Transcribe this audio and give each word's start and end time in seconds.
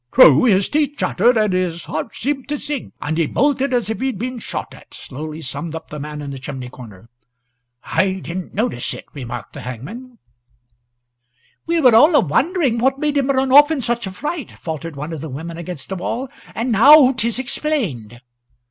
"True 0.11 0.45
his 0.45 0.67
teeth 0.67 0.97
chattered, 0.97 1.37
and 1.37 1.53
his 1.53 1.85
heart 1.85 2.15
seemed 2.15 2.49
to 2.49 2.57
sink, 2.57 2.95
and 3.03 3.19
he 3.19 3.27
bolted 3.27 3.71
as 3.71 3.87
if 3.87 3.99
he'd 4.01 4.17
been 4.17 4.39
shot 4.39 4.73
at," 4.73 4.95
slowly 4.95 5.41
summed 5.41 5.75
up 5.75 5.91
the 5.91 5.99
man 5.99 6.23
in 6.23 6.31
the 6.31 6.39
chimney 6.39 6.69
corner. 6.69 7.07
"I 7.83 8.13
didn't 8.13 8.51
notice 8.55 8.95
it," 8.95 9.05
remarked 9.13 9.53
the 9.53 9.61
grim 9.61 9.83
songster. 9.85 10.17
"We 11.67 11.81
were 11.81 11.93
all 11.93 12.15
a 12.15 12.19
wondering 12.19 12.79
what 12.79 12.97
made 12.97 13.15
him 13.15 13.29
run 13.29 13.51
off 13.51 13.69
in 13.69 13.79
such 13.79 14.07
a 14.07 14.11
fright," 14.11 14.53
faltered 14.59 14.95
one 14.95 15.13
of 15.13 15.21
the 15.21 15.29
women 15.29 15.59
against 15.59 15.89
the 15.89 15.95
wall, 15.95 16.29
"and 16.55 16.71
now't 16.71 17.23
is 17.23 17.37
explained." 17.37 18.21